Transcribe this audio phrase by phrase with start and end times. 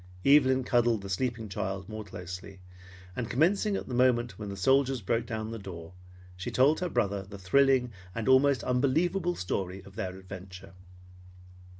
[0.25, 2.59] Evelyn cuddled the sleeping child more closely,
[3.15, 5.93] and commencing at the moment when the soldiers broke down the door,
[6.35, 10.73] she told her brother the thrilling and almost unbelievable story of their adventure.